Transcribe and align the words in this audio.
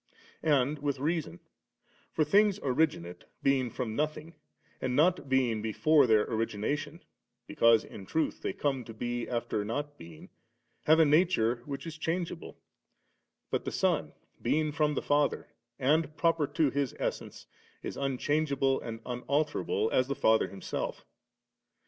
* 0.29 0.41
And 0.57 0.79
with 0.79 0.97
reason; 0.97 1.41
for 2.11 2.23
things 2.23 2.59
originate, 2.63 3.25
being 3.43 3.69
from 3.69 3.95
nothing^, 3.95 4.33
and 4.81 4.95
not 4.95 5.29
being 5.29 5.61
before 5.61 6.07
their 6.07 6.23
origination, 6.25 7.03
because, 7.45 7.83
in 7.83 8.07
truth, 8.07 8.41
they 8.41 8.51
come 8.51 8.83
to 8.85 8.95
be 8.95 9.29
after 9.29 9.63
not 9.63 9.99
being, 9.99 10.29
have 10.85 10.99
a 10.99 11.05
nature 11.05 11.57
which 11.67 11.85
is 11.85 11.99
changeable; 11.99 12.57
but 13.51 13.63
the 13.63 13.71
Son, 13.71 14.13
being 14.41 14.71
from 14.71 14.95
the 14.95 15.03
Father, 15.03 15.49
and 15.77 16.17
proper 16.17 16.47
to 16.47 16.71
His 16.71 16.95
essence, 16.97 17.45
is 17.83 17.95
un 17.95 18.17
changeable 18.17 18.81
and 18.81 19.01
unalterable 19.05 19.91
as 19.91 20.07
the 20.07 20.15
Father 20.15 20.47
Himself. 20.47 21.05